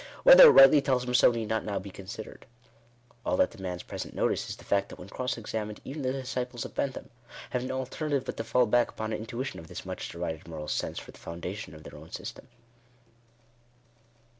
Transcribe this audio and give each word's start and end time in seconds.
Whether 0.23 0.45
it 0.45 0.49
rightly 0.49 0.81
tells 0.81 1.03
him 1.03 1.13
so, 1.13 1.31
need 1.31 1.49
not 1.49 1.63
now 1.63 1.79
he 1.79 1.91
considered. 1.91 2.47
All 3.23 3.37
that 3.37 3.51
demands 3.51 3.83
present 3.83 4.15
notice 4.15 4.49
is 4.49 4.55
the 4.55 4.63
fact, 4.63 4.89
that 4.89 4.97
when 4.97 5.09
cross 5.09 5.37
examined, 5.37 5.79
even 5.85 6.01
the 6.01 6.11
disciples 6.11 6.65
of 6.65 6.73
Bentham 6.73 7.11
have 7.51 7.63
no 7.63 7.77
alternative 7.77 8.25
but 8.25 8.35
to 8.37 8.43
fall 8.43 8.65
hack 8.71 8.89
upon 8.89 9.13
an 9.13 9.19
intuition 9.19 9.59
of 9.59 9.67
this 9.67 9.85
much 9.85 10.09
derided 10.09 10.47
moral 10.47 10.67
sense, 10.69 10.97
for 10.97 11.11
the 11.11 11.19
foundation 11.19 11.75
of 11.75 11.83
their 11.83 11.99
own 11.99 12.09
system. 12.11 12.47